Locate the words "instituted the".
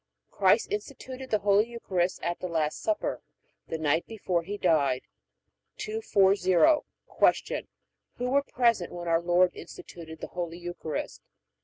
0.71-1.37, 9.53-10.29